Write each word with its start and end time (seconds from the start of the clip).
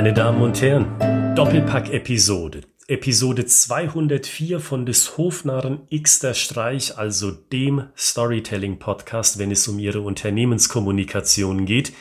Meine 0.00 0.14
Damen 0.14 0.40
und 0.40 0.62
Herren, 0.62 1.34
Doppelpack-Episode. 1.36 2.62
Episode 2.88 3.44
204 3.44 4.58
von 4.58 4.86
des 4.86 5.18
Hofnarren 5.18 5.80
Xter 5.94 6.32
Streich, 6.32 6.96
also 6.96 7.30
dem 7.30 7.90
Storytelling-Podcast, 7.98 9.38
wenn 9.38 9.50
es 9.50 9.68
um 9.68 9.78
Ihre 9.78 10.00
Unternehmenskommunikation 10.00 11.66
geht. 11.66 11.92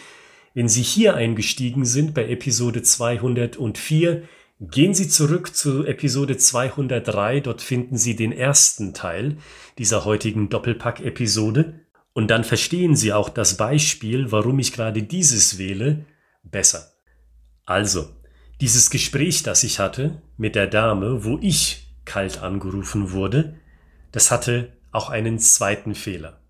Wenn 0.54 0.70
Sie 0.70 0.82
hier 0.82 1.16
eingestiegen 1.16 1.84
sind 1.84 2.14
bei 2.14 2.30
Episode 2.30 2.84
204, 2.84 4.24
gehen 4.62 4.94
Sie 4.94 5.10
zurück 5.10 5.54
zu 5.54 5.86
Episode 5.86 6.38
203. 6.38 7.42
Dort 7.42 7.62
finden 7.62 7.98
Sie 7.98 8.16
den 8.16 8.32
ersten 8.32 8.94
Teil 8.94 9.36
dieser 9.78 10.06
heutigen 10.06 10.48
Doppelpack-Episode. 10.48 11.82
Und 12.14 12.32
dann 12.32 12.46
verstehen 12.46 12.96
Sie 12.96 13.12
auch 13.12 13.28
das 13.28 13.58
Beispiel, 13.58 14.32
warum 14.32 14.58
ich 14.60 14.72
gerade 14.72 15.04
dieses 15.04 15.58
wähle, 15.58 16.06
besser. 16.44 16.94
Also, 17.70 18.10
dieses 18.62 18.90
Gespräch, 18.90 19.44
das 19.44 19.64
ich 19.64 19.78
hatte 19.78 20.24
mit 20.38 20.56
der 20.56 20.66
Dame, 20.66 21.24
wo 21.24 21.38
ich 21.40 21.94
kalt 22.04 22.40
angerufen 22.40 23.12
wurde, 23.12 23.60
das 24.12 24.32
hatte 24.32 24.76
auch 24.92 25.12
einen 25.12 25.38
zweiten 25.38 25.94
Fehler. 25.94 26.42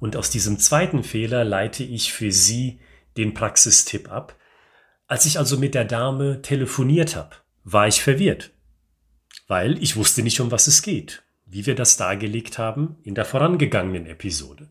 Und 0.00 0.16
aus 0.16 0.30
diesem 0.30 0.58
zweiten 0.58 1.04
Fehler 1.04 1.44
leite 1.44 1.84
ich 1.84 2.14
für 2.14 2.32
Sie 2.32 2.80
den 3.18 3.34
Praxistipp 3.34 4.10
ab. 4.10 4.34
Als 5.08 5.26
ich 5.26 5.38
also 5.38 5.58
mit 5.58 5.74
der 5.74 5.84
Dame 5.84 6.40
telefoniert 6.40 7.16
habe, 7.16 7.36
war 7.64 7.86
ich 7.86 8.02
verwirrt, 8.02 8.52
weil 9.48 9.76
ich 9.82 9.96
wusste 9.96 10.22
nicht, 10.22 10.40
um 10.40 10.50
was 10.50 10.68
es 10.68 10.80
geht, 10.80 11.22
wie 11.44 11.66
wir 11.66 11.74
das 11.74 11.98
dargelegt 11.98 12.56
haben 12.56 12.96
in 13.02 13.14
der 13.14 13.26
vorangegangenen 13.26 14.06
Episode. 14.06 14.70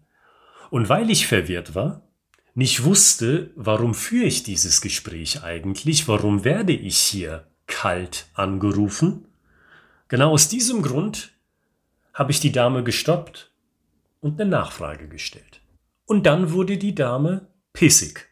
Und 0.72 0.90
weil 0.90 1.12
ich 1.12 1.28
verwirrt 1.28 1.76
war, 1.76 2.11
nicht 2.54 2.84
wusste, 2.84 3.52
warum 3.56 3.94
führe 3.94 4.26
ich 4.26 4.44
dieses 4.44 4.82
Gespräch 4.82 5.44
eigentlich, 5.44 6.08
warum 6.08 6.44
werde 6.44 6.74
ich 6.74 6.98
hier 6.98 7.48
kalt 7.68 8.28
angerufen, 8.34 9.26
genau 10.08 10.32
aus 10.32 10.50
diesem 10.50 10.82
Grund 10.82 11.32
habe 12.14 12.32
ich 12.32 12.40
die 12.40 12.52
Dame 12.52 12.84
gestoppt 12.84 13.52
und 14.20 14.40
eine 14.40 14.50
Nachfrage 14.50 15.08
gestellt. 15.08 15.62
Und 16.06 16.26
dann 16.26 16.52
wurde 16.52 16.78
die 16.78 16.94
Dame 16.94 17.48
pissig. 17.74 18.28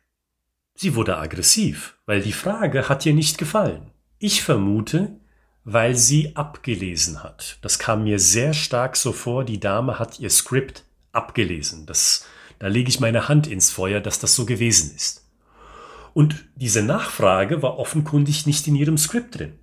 Sie 0.75 0.95
wurde 0.95 1.17
aggressiv, 1.17 1.97
weil 2.05 2.21
die 2.21 2.33
Frage 2.33 2.89
hat 2.89 3.05
ihr 3.05 3.13
nicht 3.13 3.37
gefallen. 3.37 3.91
Ich 4.17 4.43
vermute, 4.43 5.19
weil 5.63 5.95
sie 5.95 6.35
abgelesen 6.35 7.23
hat. 7.23 7.57
Das 7.61 7.79
kam 7.79 8.03
mir 8.03 8.19
sehr 8.19 8.53
stark 8.53 8.95
so 8.95 9.13
vor, 9.13 9.45
die 9.45 9.59
Dame 9.59 9.99
hat 9.99 10.19
ihr 10.19 10.29
Skript 10.29 10.83
abgelesen. 11.11 11.85
Das 11.85 12.25
da 12.59 12.67
lege 12.67 12.89
ich 12.89 12.99
meine 12.99 13.27
Hand 13.27 13.47
ins 13.47 13.71
Feuer, 13.71 13.99
dass 14.01 14.19
das 14.19 14.35
so 14.35 14.45
gewesen 14.45 14.95
ist. 14.95 15.25
Und 16.13 16.45
diese 16.55 16.83
Nachfrage 16.83 17.61
war 17.61 17.77
offenkundig 17.79 18.45
nicht 18.45 18.67
in 18.67 18.75
ihrem 18.75 18.97
Skript 18.97 19.39
drin. 19.39 19.53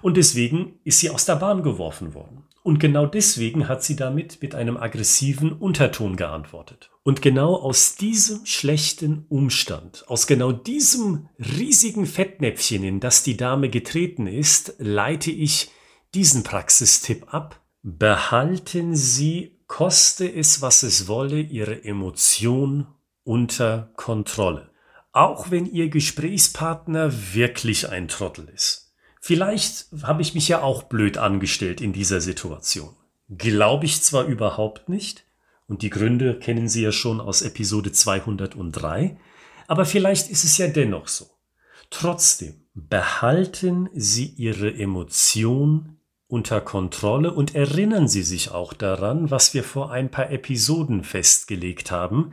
Und 0.00 0.16
deswegen 0.16 0.80
ist 0.84 1.00
sie 1.00 1.10
aus 1.10 1.24
der 1.24 1.36
Bahn 1.36 1.62
geworfen 1.62 2.14
worden. 2.14 2.44
Und 2.62 2.78
genau 2.78 3.06
deswegen 3.06 3.68
hat 3.68 3.82
sie 3.82 3.96
damit 3.96 4.40
mit 4.40 4.54
einem 4.54 4.76
aggressiven 4.76 5.52
Unterton 5.52 6.16
geantwortet. 6.16 6.90
Und 7.02 7.20
genau 7.20 7.56
aus 7.56 7.96
diesem 7.96 8.46
schlechten 8.46 9.26
Umstand, 9.28 10.04
aus 10.06 10.28
genau 10.28 10.52
diesem 10.52 11.28
riesigen 11.38 12.06
Fettnäpfchen, 12.06 12.84
in 12.84 13.00
das 13.00 13.24
die 13.24 13.36
Dame 13.36 13.68
getreten 13.68 14.28
ist, 14.28 14.74
leite 14.78 15.32
ich 15.32 15.70
diesen 16.14 16.44
Praxistipp 16.44 17.34
ab. 17.34 17.60
Behalten 17.82 18.94
Sie 18.94 19.58
koste 19.72 20.30
es, 20.30 20.60
was 20.60 20.82
es 20.82 21.08
wolle, 21.08 21.40
ihre 21.40 21.82
Emotion 21.82 22.88
unter 23.24 23.90
Kontrolle. 23.96 24.68
Auch 25.12 25.50
wenn 25.50 25.64
ihr 25.64 25.88
Gesprächspartner 25.88 27.10
wirklich 27.32 27.88
ein 27.88 28.06
Trottel 28.06 28.50
ist. 28.50 28.92
Vielleicht 29.18 29.86
habe 30.02 30.20
ich 30.20 30.34
mich 30.34 30.46
ja 30.46 30.60
auch 30.60 30.82
blöd 30.82 31.16
angestellt 31.16 31.80
in 31.80 31.94
dieser 31.94 32.20
Situation. 32.20 32.94
Glaube 33.30 33.86
ich 33.86 34.02
zwar 34.02 34.26
überhaupt 34.26 34.90
nicht, 34.90 35.24
und 35.66 35.80
die 35.80 35.88
Gründe 35.88 36.38
kennen 36.38 36.68
Sie 36.68 36.82
ja 36.82 36.92
schon 36.92 37.18
aus 37.18 37.40
Episode 37.40 37.92
203, 37.92 39.16
aber 39.68 39.86
vielleicht 39.86 40.28
ist 40.28 40.44
es 40.44 40.58
ja 40.58 40.68
dennoch 40.68 41.08
so. 41.08 41.30
Trotzdem 41.88 42.66
behalten 42.74 43.88
Sie 43.94 44.26
Ihre 44.26 44.74
Emotion 44.74 45.96
unter 46.32 46.62
Kontrolle 46.62 47.30
und 47.34 47.54
erinnern 47.54 48.08
Sie 48.08 48.22
sich 48.22 48.50
auch 48.50 48.72
daran, 48.72 49.30
was 49.30 49.52
wir 49.52 49.62
vor 49.62 49.92
ein 49.92 50.10
paar 50.10 50.30
Episoden 50.30 51.04
festgelegt 51.04 51.90
haben. 51.90 52.32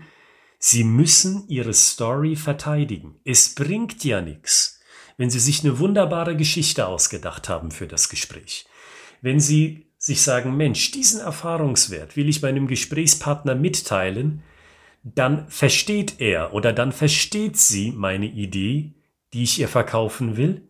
Sie 0.57 0.85
müssen 0.85 1.43
Ihre 1.49 1.73
Story 1.73 2.37
verteidigen. 2.37 3.19
Es 3.25 3.55
bringt 3.55 4.05
ja 4.05 4.21
nichts, 4.21 4.79
wenn 5.17 5.29
Sie 5.29 5.39
sich 5.39 5.65
eine 5.65 5.79
wunderbare 5.79 6.37
Geschichte 6.37 6.87
ausgedacht 6.87 7.49
haben 7.49 7.71
für 7.71 7.87
das 7.87 8.07
Gespräch. 8.07 8.65
Wenn 9.21 9.41
Sie 9.41 9.87
sich 9.97 10.21
sagen, 10.21 10.55
Mensch, 10.55 10.91
diesen 10.91 11.19
Erfahrungswert 11.19 12.15
will 12.15 12.29
ich 12.29 12.41
meinem 12.41 12.67
Gesprächspartner 12.67 13.55
mitteilen, 13.55 14.43
dann 15.03 15.49
versteht 15.49 16.21
er 16.21 16.53
oder 16.53 16.71
dann 16.71 16.93
versteht 16.93 17.57
sie 17.57 17.91
meine 17.91 18.27
Idee, 18.27 18.93
die 19.33 19.43
ich 19.43 19.59
ihr 19.59 19.67
verkaufen 19.67 20.37
will, 20.37 20.68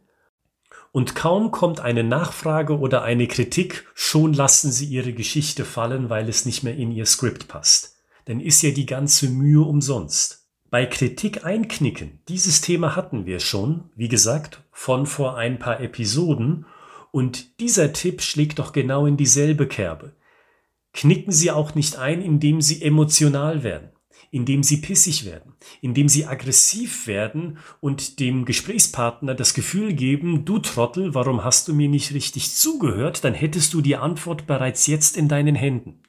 und 0.91 1.15
kaum 1.15 1.51
kommt 1.51 1.79
eine 1.79 2.03
Nachfrage 2.03 2.77
oder 2.77 3.03
eine 3.03 3.27
Kritik, 3.27 3.87
schon 3.93 4.33
lassen 4.33 4.71
sie 4.71 4.85
ihre 4.85 5.13
Geschichte 5.13 5.65
fallen, 5.65 6.09
weil 6.09 6.27
es 6.29 6.45
nicht 6.45 6.63
mehr 6.63 6.75
in 6.75 6.91
ihr 6.91 7.05
Skript 7.05 7.47
passt. 7.47 7.97
Dann 8.25 8.39
ist 8.39 8.61
ja 8.61 8.71
die 8.71 8.85
ganze 8.85 9.29
Mühe 9.29 9.61
umsonst. 9.61 10.47
Bei 10.69 10.85
Kritik 10.85 11.45
einknicken, 11.45 12.19
dieses 12.27 12.61
Thema 12.61 12.95
hatten 12.95 13.25
wir 13.25 13.39
schon, 13.39 13.89
wie 13.95 14.07
gesagt, 14.07 14.63
von 14.71 15.05
vor 15.05 15.37
ein 15.37 15.59
paar 15.59 15.79
Episoden, 15.79 16.65
und 17.11 17.59
dieser 17.59 17.91
Tipp 17.91 18.21
schlägt 18.21 18.59
doch 18.59 18.71
genau 18.71 19.07
in 19.07 19.17
dieselbe 19.17 19.67
Kerbe. 19.67 20.13
Knicken 20.93 21.31
Sie 21.31 21.49
auch 21.49 21.73
nicht 21.73 21.97
ein, 21.97 22.21
indem 22.21 22.61
Sie 22.61 22.83
emotional 22.83 23.63
werden 23.63 23.89
indem 24.31 24.63
sie 24.63 24.77
pissig 24.77 25.25
werden, 25.25 25.53
indem 25.81 26.09
sie 26.09 26.25
aggressiv 26.25 27.07
werden 27.07 27.57
und 27.79 28.19
dem 28.19 28.45
Gesprächspartner 28.45 29.35
das 29.35 29.53
Gefühl 29.53 29.93
geben, 29.93 30.45
du 30.45 30.59
Trottel, 30.59 31.13
warum 31.15 31.43
hast 31.43 31.67
du 31.67 31.73
mir 31.73 31.89
nicht 31.89 32.13
richtig 32.13 32.53
zugehört, 32.53 33.23
dann 33.23 33.33
hättest 33.33 33.73
du 33.73 33.81
die 33.81 33.95
Antwort 33.95 34.47
bereits 34.47 34.87
jetzt 34.87 35.17
in 35.17 35.27
deinen 35.27 35.55
Händen. 35.55 36.03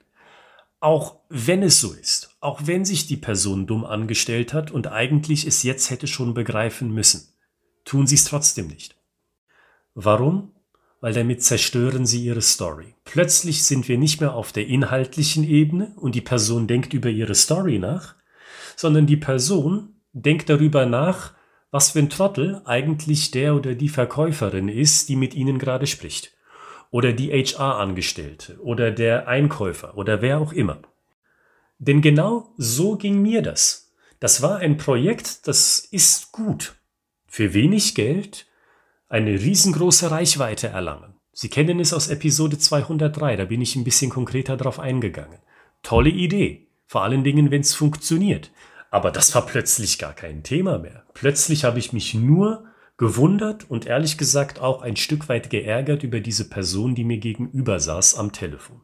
Auch 0.81 1.21
wenn 1.29 1.63
es 1.63 1.81
so 1.81 1.93
ist, 1.93 2.37
auch 2.41 2.63
wenn 2.65 2.85
sich 2.85 3.07
die 3.07 3.19
Person 3.19 3.67
dumm 3.67 3.85
angestellt 3.85 4.55
hat 4.55 4.71
und 4.71 4.87
eigentlich 4.87 5.47
es 5.47 5.63
jetzt 5.63 5.91
hätte 5.91 6.07
schon 6.07 6.33
begreifen 6.33 6.93
müssen, 6.93 7.35
tun 7.85 8.07
sie 8.07 8.15
es 8.15 8.25
trotzdem 8.25 8.69
nicht. 8.69 8.97
Warum? 9.95 10.53
Weil 11.01 11.15
damit 11.15 11.43
zerstören 11.43 12.07
sie 12.07 12.25
ihre 12.25 12.43
Story. 12.43 12.95
Plötzlich 13.05 13.65
sind 13.65 13.89
wir 13.89 13.99
nicht 13.99 14.21
mehr 14.21 14.35
auf 14.35 14.53
der 14.53 14.67
inhaltlichen 14.67 15.45
Ebene 15.45 15.93
und 15.97 16.15
die 16.15 16.21
Person 16.21 16.67
denkt 16.67 16.93
über 16.93 17.09
ihre 17.09 17.35
Story 17.35 17.79
nach, 17.79 18.15
sondern 18.77 19.07
die 19.07 19.17
Person 19.17 19.95
denkt 20.13 20.49
darüber 20.49 20.87
nach, 20.87 21.35
was 21.71 21.93
für 21.93 22.01
ein 22.01 22.11
Trottel 22.11 22.61
eigentlich 22.65 23.31
der 23.31 23.55
oder 23.55 23.75
die 23.75 23.89
Verkäuferin 23.89 24.69
ist, 24.69 25.09
die 25.09 25.17
mit 25.17 25.35
ihnen 25.35 25.59
gerade 25.59 25.87
spricht. 25.87 26.33
Oder 26.91 27.13
die 27.13 27.31
HR-Angestellte 27.31 28.59
oder 28.61 28.91
der 28.91 29.29
Einkäufer 29.29 29.97
oder 29.97 30.23
wer 30.23 30.39
auch 30.39 30.53
immer. 30.53 30.83
Denn 31.79 32.03
genau 32.03 32.53
so 32.57 32.97
ging 32.97 33.23
mir 33.23 33.43
das. 33.43 33.93
Das 34.19 34.43
war 34.43 34.59
ein 34.59 34.77
Projekt, 34.77 35.47
das 35.47 35.79
ist 35.79 36.33
gut. 36.33 36.75
Für 37.27 37.55
wenig 37.55 37.95
Geld 37.95 38.47
eine 39.11 39.33
riesengroße 39.33 40.11
Reichweite 40.11 40.69
erlangen. 40.69 41.15
Sie 41.33 41.49
kennen 41.49 41.81
es 41.81 41.93
aus 41.93 42.09
Episode 42.09 42.59
203, 42.59 43.37
da 43.37 43.45
bin 43.45 43.61
ich 43.61 43.75
ein 43.75 43.85
bisschen 43.85 44.11
konkreter 44.11 44.57
drauf 44.57 44.79
eingegangen. 44.79 45.41
Tolle 45.83 46.11
Idee, 46.11 46.69
vor 46.87 47.03
allen 47.03 47.25
Dingen, 47.25 47.51
wenn 47.51 47.61
es 47.61 47.75
funktioniert. 47.75 48.53
Aber 48.91 49.11
das 49.11 49.35
war 49.35 49.47
plötzlich 49.47 49.99
gar 49.99 50.13
kein 50.13 50.45
Thema 50.45 50.79
mehr. 50.79 51.05
Plötzlich 51.13 51.65
habe 51.65 51.81
ich 51.81 51.93
mich 51.93 52.15
nur 52.15 52.65
gewundert 52.99 53.69
und 53.69 53.87
ehrlich 53.87 54.17
gesagt 54.17 54.61
auch 54.61 54.83
ein 54.83 54.97
Stück 54.97 55.29
weit 55.29 55.51
geärgert 55.51 56.05
über 56.05 56.21
diese 56.21 56.49
Person, 56.49 56.95
die 56.95 57.05
mir 57.05 57.19
gegenüber 57.19 57.81
saß 57.81 58.15
am 58.15 58.31
Telefon. 58.31 58.81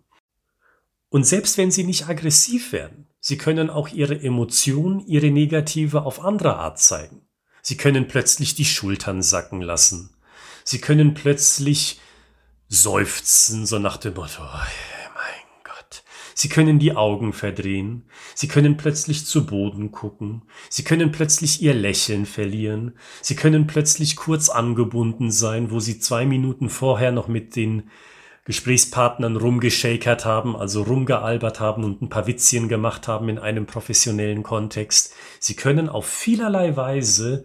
Und 1.08 1.24
selbst 1.24 1.56
wenn 1.56 1.70
sie 1.70 1.84
nicht 1.84 2.08
aggressiv 2.08 2.72
werden, 2.72 3.06
sie 3.20 3.38
können 3.38 3.70
auch 3.70 3.88
ihre 3.88 4.20
Emotionen, 4.20 5.06
ihre 5.06 5.30
Negative 5.30 6.02
auf 6.02 6.24
andere 6.24 6.56
Art 6.56 6.80
zeigen. 6.80 7.22
Sie 7.62 7.76
können 7.76 8.08
plötzlich 8.08 8.54
die 8.54 8.64
Schultern 8.64 9.22
sacken 9.22 9.60
lassen. 9.60 10.15
Sie 10.68 10.80
können 10.80 11.14
plötzlich 11.14 12.00
seufzen, 12.68 13.66
so 13.66 13.78
nach 13.78 13.98
dem 13.98 14.14
Motto, 14.14 14.42
oh, 14.42 14.66
mein 15.14 15.62
Gott. 15.62 16.02
Sie 16.34 16.48
können 16.48 16.80
die 16.80 16.96
Augen 16.96 17.32
verdrehen. 17.32 18.02
Sie 18.34 18.48
können 18.48 18.76
plötzlich 18.76 19.26
zu 19.26 19.46
Boden 19.46 19.92
gucken. 19.92 20.42
Sie 20.68 20.82
können 20.82 21.12
plötzlich 21.12 21.62
ihr 21.62 21.72
Lächeln 21.72 22.26
verlieren. 22.26 22.98
Sie 23.22 23.36
können 23.36 23.68
plötzlich 23.68 24.16
kurz 24.16 24.48
angebunden 24.48 25.30
sein, 25.30 25.70
wo 25.70 25.78
sie 25.78 26.00
zwei 26.00 26.26
Minuten 26.26 26.68
vorher 26.68 27.12
noch 27.12 27.28
mit 27.28 27.54
den 27.54 27.88
Gesprächspartnern 28.44 29.36
rumgeschakert 29.36 30.24
haben, 30.24 30.56
also 30.56 30.82
rumgealbert 30.82 31.60
haben 31.60 31.84
und 31.84 32.02
ein 32.02 32.08
paar 32.08 32.26
Witzchen 32.26 32.68
gemacht 32.68 33.06
haben 33.06 33.28
in 33.28 33.38
einem 33.38 33.66
professionellen 33.66 34.42
Kontext. 34.42 35.14
Sie 35.38 35.54
können 35.54 35.88
auf 35.88 36.06
vielerlei 36.06 36.76
Weise 36.76 37.44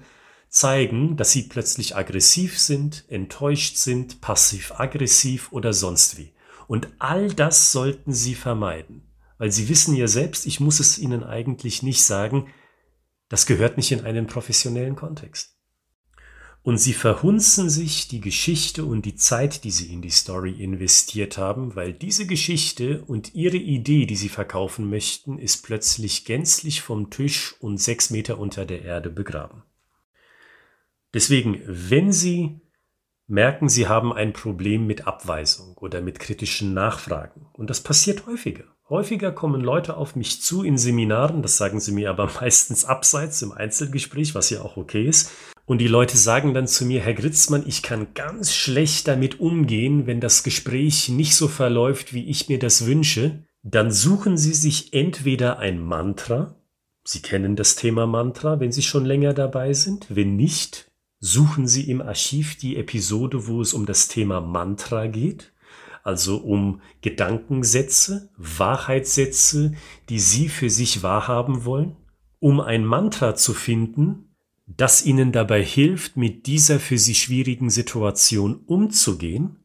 zeigen, 0.51 1.15
dass 1.15 1.31
sie 1.31 1.43
plötzlich 1.43 1.95
aggressiv 1.95 2.59
sind, 2.59 3.05
enttäuscht 3.07 3.77
sind, 3.77 4.19
passiv-aggressiv 4.19 5.51
oder 5.51 5.71
sonst 5.71 6.17
wie. 6.17 6.33
Und 6.67 6.89
all 6.99 7.33
das 7.33 7.71
sollten 7.71 8.13
sie 8.13 8.35
vermeiden, 8.35 9.01
weil 9.37 9.51
sie 9.51 9.69
wissen 9.69 9.95
ja 9.95 10.07
selbst, 10.07 10.45
ich 10.45 10.59
muss 10.59 10.81
es 10.81 10.99
ihnen 10.99 11.23
eigentlich 11.23 11.83
nicht 11.83 12.03
sagen, 12.03 12.47
das 13.29 13.45
gehört 13.45 13.77
nicht 13.77 13.93
in 13.93 14.01
einen 14.01 14.27
professionellen 14.27 14.97
Kontext. 14.97 15.55
Und 16.63 16.77
sie 16.77 16.93
verhunzen 16.93 17.69
sich 17.69 18.09
die 18.09 18.21
Geschichte 18.21 18.83
und 18.83 19.05
die 19.05 19.15
Zeit, 19.15 19.63
die 19.63 19.71
sie 19.71 19.91
in 19.91 20.01
die 20.01 20.11
Story 20.11 20.61
investiert 20.61 21.37
haben, 21.37 21.75
weil 21.75 21.93
diese 21.93 22.27
Geschichte 22.27 23.03
und 23.07 23.33
ihre 23.33 23.57
Idee, 23.57 24.05
die 24.05 24.17
sie 24.17 24.29
verkaufen 24.29 24.89
möchten, 24.89 25.39
ist 25.39 25.63
plötzlich 25.63 26.25
gänzlich 26.25 26.81
vom 26.81 27.09
Tisch 27.09 27.55
und 27.61 27.77
sechs 27.77 28.11
Meter 28.11 28.37
unter 28.37 28.65
der 28.65 28.83
Erde 28.83 29.09
begraben. 29.09 29.63
Deswegen, 31.13 31.61
wenn 31.65 32.11
Sie 32.11 32.61
merken, 33.27 33.69
Sie 33.69 33.87
haben 33.87 34.13
ein 34.13 34.33
Problem 34.33 34.87
mit 34.87 35.07
Abweisung 35.07 35.77
oder 35.77 36.01
mit 36.01 36.19
kritischen 36.19 36.73
Nachfragen, 36.73 37.47
und 37.53 37.69
das 37.69 37.81
passiert 37.81 38.25
häufiger, 38.25 38.65
Häufiger 38.91 39.31
kommen 39.31 39.61
Leute 39.61 39.95
auf 39.95 40.17
mich 40.17 40.41
zu 40.41 40.63
in 40.63 40.77
Seminaren, 40.77 41.41
das 41.41 41.55
sagen 41.55 41.79
sie 41.79 41.93
mir 41.93 42.09
aber 42.09 42.29
meistens 42.41 42.83
abseits 42.83 43.41
im 43.41 43.53
Einzelgespräch, 43.53 44.35
was 44.35 44.49
ja 44.49 44.61
auch 44.63 44.75
okay 44.75 45.05
ist. 45.05 45.31
Und 45.65 45.77
die 45.77 45.87
Leute 45.87 46.17
sagen 46.17 46.53
dann 46.53 46.67
zu 46.67 46.83
mir, 46.83 46.99
Herr 46.99 47.13
Gritzmann, 47.13 47.63
ich 47.65 47.83
kann 47.83 48.13
ganz 48.13 48.53
schlecht 48.53 49.07
damit 49.07 49.39
umgehen, 49.39 50.07
wenn 50.07 50.19
das 50.19 50.43
Gespräch 50.43 51.07
nicht 51.07 51.37
so 51.37 51.47
verläuft, 51.47 52.13
wie 52.13 52.29
ich 52.29 52.49
mir 52.49 52.59
das 52.59 52.85
wünsche. 52.85 53.45
Dann 53.63 53.91
suchen 53.91 54.35
Sie 54.35 54.53
sich 54.53 54.91
entweder 54.91 55.59
ein 55.59 55.79
Mantra, 55.79 56.57
Sie 57.05 57.21
kennen 57.21 57.55
das 57.55 57.77
Thema 57.77 58.05
Mantra, 58.05 58.59
wenn 58.59 58.73
Sie 58.73 58.81
schon 58.81 59.05
länger 59.05 59.33
dabei 59.33 59.71
sind. 59.71 60.07
Wenn 60.09 60.35
nicht, 60.35 60.90
suchen 61.21 61.65
Sie 61.65 61.89
im 61.89 62.01
Archiv 62.01 62.57
die 62.57 62.75
Episode, 62.75 63.47
wo 63.47 63.61
es 63.61 63.73
um 63.73 63.85
das 63.85 64.09
Thema 64.09 64.41
Mantra 64.41 65.07
geht 65.07 65.53
also 66.03 66.37
um 66.37 66.81
Gedankensätze, 67.01 68.29
Wahrheitssätze, 68.37 69.73
die 70.09 70.19
Sie 70.19 70.49
für 70.49 70.69
sich 70.69 71.03
wahrhaben 71.03 71.65
wollen, 71.65 71.95
um 72.39 72.59
ein 72.59 72.85
Mantra 72.85 73.35
zu 73.35 73.53
finden, 73.53 74.35
das 74.65 75.05
Ihnen 75.05 75.31
dabei 75.31 75.63
hilft, 75.63 76.17
mit 76.17 76.47
dieser 76.47 76.79
für 76.79 76.97
Sie 76.97 77.15
schwierigen 77.15 77.69
Situation 77.69 78.55
umzugehen, 78.65 79.57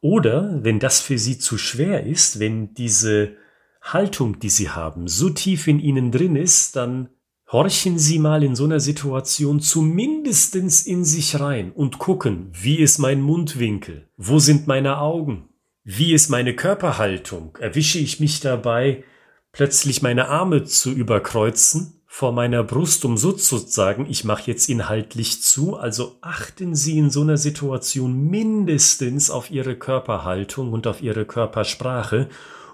oder 0.00 0.62
wenn 0.62 0.78
das 0.78 1.00
für 1.00 1.18
Sie 1.18 1.38
zu 1.38 1.58
schwer 1.58 2.06
ist, 2.06 2.38
wenn 2.38 2.72
diese 2.74 3.36
Haltung, 3.82 4.38
die 4.38 4.50
Sie 4.50 4.70
haben, 4.70 5.08
so 5.08 5.30
tief 5.30 5.66
in 5.66 5.80
Ihnen 5.80 6.12
drin 6.12 6.36
ist, 6.36 6.76
dann 6.76 7.08
Horchen 7.50 7.98
Sie 7.98 8.18
mal 8.18 8.44
in 8.44 8.54
so 8.54 8.64
einer 8.64 8.78
Situation 8.78 9.60
zumindestens 9.60 10.82
in 10.82 11.06
sich 11.06 11.40
rein 11.40 11.72
und 11.72 11.98
gucken, 11.98 12.50
wie 12.52 12.76
ist 12.76 12.98
mein 12.98 13.22
Mundwinkel? 13.22 14.06
Wo 14.18 14.38
sind 14.38 14.66
meine 14.66 14.98
Augen? 14.98 15.48
Wie 15.82 16.12
ist 16.12 16.28
meine 16.28 16.54
Körperhaltung? 16.54 17.56
Erwische 17.58 18.00
ich 18.00 18.20
mich 18.20 18.40
dabei, 18.40 19.02
plötzlich 19.50 20.02
meine 20.02 20.28
Arme 20.28 20.64
zu 20.64 20.92
überkreuzen 20.92 22.02
vor 22.06 22.32
meiner 22.32 22.62
Brust, 22.64 23.06
um 23.06 23.16
sozusagen, 23.16 24.04
ich 24.10 24.24
mache 24.24 24.50
jetzt 24.50 24.68
inhaltlich 24.68 25.40
zu. 25.40 25.78
Also 25.78 26.16
achten 26.20 26.74
Sie 26.74 26.98
in 26.98 27.08
so 27.08 27.22
einer 27.22 27.38
Situation 27.38 28.28
mindestens 28.28 29.30
auf 29.30 29.50
Ihre 29.50 29.76
Körperhaltung 29.76 30.74
und 30.74 30.86
auf 30.86 31.00
Ihre 31.00 31.24
Körpersprache 31.24 32.28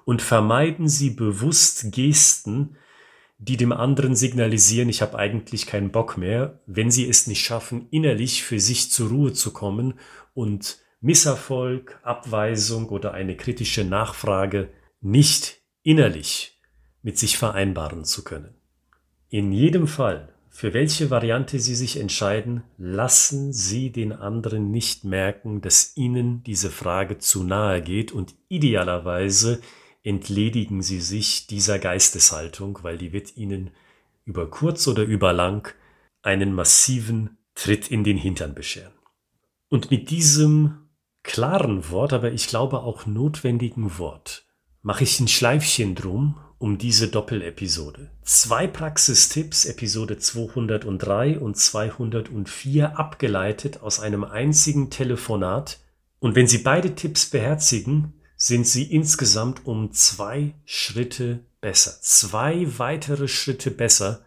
und 0.05 0.20
vermeiden 0.20 0.88
Sie 0.88 1.11
bewusst 1.11 1.93
Gesten, 1.93 2.77
die 3.44 3.58
dem 3.58 3.73
anderen 3.73 4.17
signalisieren, 4.17 4.88
ich 4.88 5.02
habe 5.02 5.19
eigentlich 5.19 5.67
keinen 5.67 5.91
Bock 5.91 6.17
mehr, 6.17 6.61
wenn 6.67 6.91
sie 6.91 7.06
es 7.06 7.26
nicht 7.26 7.44
schaffen, 7.44 7.88
innerlich 7.91 8.43
für 8.43 8.58
sich 8.58 8.91
zur 8.91 9.11
Ruhe 9.11 9.32
zu 9.35 9.52
kommen 9.52 9.94
und 10.32 10.79
Misserfolg, 11.00 12.00
Abweisung 12.02 12.88
oder 12.88 13.12
eine 13.12 13.37
kritische 13.37 13.85
Nachfrage 13.85 14.70
nicht 15.02 15.61
innerlich 15.82 16.58
mit 17.02 17.19
sich 17.19 17.37
vereinbaren 17.37 18.06
zu 18.06 18.25
können. 18.25 18.55
In 19.29 19.52
jedem 19.52 19.88
Fall, 19.88 20.32
für 20.49 20.73
welche 20.73 21.11
Variante 21.11 21.58
Sie 21.58 21.75
sich 21.75 21.99
entscheiden, 21.99 22.62
lassen 22.79 23.52
Sie 23.52 23.91
den 23.91 24.12
anderen 24.12 24.70
nicht 24.70 25.05
merken, 25.05 25.61
dass 25.61 25.94
Ihnen 25.96 26.43
diese 26.44 26.70
Frage 26.70 27.19
zu 27.19 27.43
nahe 27.43 27.82
geht 27.82 28.12
und 28.12 28.35
idealerweise 28.49 29.61
entledigen 30.05 30.83
Sie 30.83 31.01
sich 31.01 31.49
dieser 31.49 31.81
Geisteshaltung, 31.81 32.79
weil 32.83 32.99
die 32.99 33.12
wird 33.12 33.37
Ihnen 33.37 33.71
über 34.25 34.49
kurz 34.49 34.87
oder 34.87 35.03
über 35.03 35.33
lang 35.33 35.75
einen 36.23 36.53
massiven 36.53 37.39
Tritt 37.55 37.91
in 37.91 38.05
den 38.05 38.17
Hintern 38.17 38.55
bescheren. 38.55 38.93
Und 39.69 39.91
mit 39.91 40.11
diesem 40.11 40.89
klaren 41.23 41.91
Wort, 41.91 42.12
aber 42.12 42.33
ich 42.33 42.47
glaube 42.47 42.81
auch 42.81 43.06
notwendigen 43.06 43.99
Wort, 43.99 44.47
mache 44.83 45.05
ich 45.05 45.19
ein 45.19 45.29
Schleifchen 45.29 45.95
drum 45.95 46.39
um 46.59 46.79
diese 46.79 47.09
Doppelepisode. 47.09 48.11
Zwei 48.23 48.67
Praxistipps, 48.67 49.65
Episode 49.65 50.19
203 50.19 51.39
und 51.39 51.56
204, 51.56 52.99
abgeleitet 52.99 53.83
aus 53.83 54.01
einem 54.01 54.25
einzigen 54.25 54.89
Telefonat. 54.91 55.81
Und 56.21 56.37
wenn 56.37 56.47
Sie 56.47 56.59
beide 56.59 56.95
Tipps 56.95 57.27
beherzigen, 57.27 58.15
sind 58.46 58.67
sie 58.67 58.82
insgesamt 58.82 59.64
um 59.64 59.93
zwei 59.93 60.52
Schritte 60.67 61.46
besser, 61.62 61.94
zwei 62.02 62.67
weitere 62.76 63.26
Schritte 63.26 63.70
besser 63.70 64.20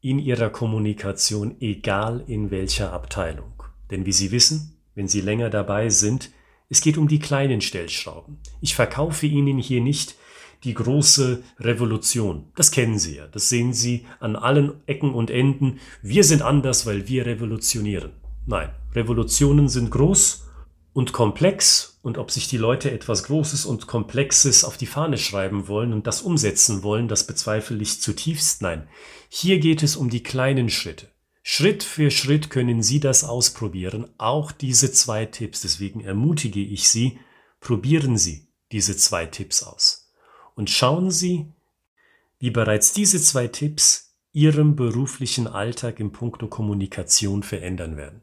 in 0.00 0.20
ihrer 0.20 0.48
Kommunikation, 0.48 1.56
egal 1.60 2.22
in 2.28 2.52
welcher 2.52 2.92
Abteilung. 2.92 3.64
Denn 3.90 4.06
wie 4.06 4.12
Sie 4.12 4.30
wissen, 4.30 4.76
wenn 4.94 5.08
Sie 5.08 5.20
länger 5.20 5.50
dabei 5.50 5.88
sind, 5.88 6.30
es 6.68 6.82
geht 6.82 6.96
um 6.96 7.08
die 7.08 7.18
kleinen 7.18 7.60
Stellschrauben. 7.60 8.38
Ich 8.60 8.76
verkaufe 8.76 9.26
Ihnen 9.26 9.58
hier 9.58 9.80
nicht 9.80 10.14
die 10.62 10.74
große 10.74 11.42
Revolution. 11.58 12.44
Das 12.54 12.70
kennen 12.70 13.00
Sie 13.00 13.16
ja. 13.16 13.26
Das 13.26 13.48
sehen 13.48 13.72
Sie 13.72 14.06
an 14.20 14.36
allen 14.36 14.86
Ecken 14.86 15.12
und 15.12 15.32
Enden. 15.32 15.80
Wir 16.00 16.22
sind 16.22 16.42
anders, 16.42 16.86
weil 16.86 17.08
wir 17.08 17.26
revolutionieren. 17.26 18.12
Nein, 18.46 18.70
Revolutionen 18.94 19.68
sind 19.68 19.90
groß 19.90 20.46
und 20.92 21.12
komplex 21.12 21.91
und 22.02 22.18
ob 22.18 22.30
sich 22.30 22.48
die 22.48 22.56
Leute 22.56 22.90
etwas 22.90 23.24
Großes 23.24 23.64
und 23.64 23.86
Komplexes 23.86 24.64
auf 24.64 24.76
die 24.76 24.86
Fahne 24.86 25.18
schreiben 25.18 25.68
wollen 25.68 25.92
und 25.92 26.06
das 26.06 26.20
umsetzen 26.20 26.82
wollen, 26.82 27.08
das 27.08 27.26
bezweifle 27.26 27.80
ich 27.80 28.00
zutiefst. 28.00 28.60
Nein, 28.60 28.88
hier 29.28 29.60
geht 29.60 29.82
es 29.82 29.96
um 29.96 30.10
die 30.10 30.22
kleinen 30.22 30.68
Schritte. 30.68 31.08
Schritt 31.44 31.82
für 31.82 32.10
Schritt 32.10 32.50
können 32.50 32.82
Sie 32.82 33.00
das 33.00 33.24
ausprobieren, 33.24 34.08
auch 34.18 34.52
diese 34.52 34.92
zwei 34.92 35.26
Tipps. 35.26 35.60
Deswegen 35.60 36.00
ermutige 36.00 36.60
ich 36.60 36.88
Sie, 36.88 37.18
probieren 37.60 38.16
Sie 38.16 38.46
diese 38.72 38.96
zwei 38.96 39.26
Tipps 39.26 39.62
aus. 39.62 40.12
Und 40.54 40.70
schauen 40.70 41.10
Sie, 41.10 41.46
wie 42.38 42.50
bereits 42.50 42.92
diese 42.92 43.20
zwei 43.20 43.48
Tipps 43.48 44.14
Ihrem 44.32 44.76
beruflichen 44.76 45.46
Alltag 45.46 46.00
im 46.00 46.10
Punkto 46.10 46.46
Kommunikation 46.46 47.42
verändern 47.42 47.96
werden. 47.96 48.22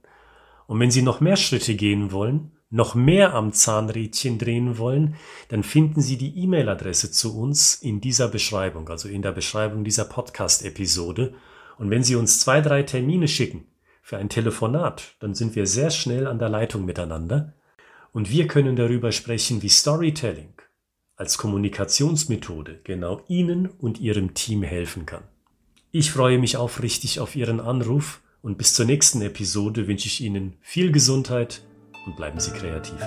Und 0.65 0.79
wenn 0.79 0.91
Sie 0.91 1.03
noch 1.03 1.21
mehr 1.21 1.35
Schritte 1.35 1.75
gehen 1.75 2.11
wollen, 2.11 2.51
noch 2.69 2.93
mehr 2.93 3.33
am 3.33 3.51
Zahnrädchen 3.51 4.37
drehen 4.37 4.77
wollen, 4.77 5.15
dann 5.47 5.63
finden 5.63 6.01
Sie 6.01 6.17
die 6.17 6.37
E-Mail-Adresse 6.37 7.11
zu 7.11 7.37
uns 7.37 7.75
in 7.75 7.99
dieser 7.99 8.27
Beschreibung, 8.27 8.89
also 8.89 9.09
in 9.09 9.21
der 9.21 9.31
Beschreibung 9.31 9.83
dieser 9.83 10.05
Podcast-Episode. 10.05 11.33
Und 11.77 11.89
wenn 11.89 12.03
Sie 12.03 12.15
uns 12.15 12.39
zwei, 12.39 12.61
drei 12.61 12.83
Termine 12.83 13.27
schicken 13.27 13.65
für 14.01 14.17
ein 14.17 14.29
Telefonat, 14.29 15.15
dann 15.19 15.33
sind 15.33 15.55
wir 15.55 15.65
sehr 15.65 15.89
schnell 15.89 16.27
an 16.27 16.39
der 16.39 16.49
Leitung 16.49 16.85
miteinander 16.85 17.53
und 18.11 18.31
wir 18.31 18.47
können 18.47 18.75
darüber 18.75 19.11
sprechen, 19.11 19.61
wie 19.61 19.69
Storytelling 19.69 20.53
als 21.15 21.37
Kommunikationsmethode 21.37 22.79
genau 22.83 23.21
Ihnen 23.27 23.67
und 23.67 23.99
Ihrem 23.99 24.33
Team 24.33 24.63
helfen 24.63 25.05
kann. 25.05 25.23
Ich 25.91 26.11
freue 26.11 26.37
mich 26.37 26.55
aufrichtig 26.55 27.19
auf 27.19 27.35
Ihren 27.35 27.59
Anruf 27.59 28.21
und 28.41 28.57
bis 28.57 28.73
zur 28.73 28.85
nächsten 28.85 29.21
Episode 29.21 29.87
wünsche 29.87 30.07
ich 30.07 30.21
Ihnen 30.21 30.53
viel 30.61 30.91
Gesundheit, 30.91 31.61
und 32.05 32.15
bleiben 32.15 32.39
Sie 32.39 32.51
kreativ. 32.51 32.99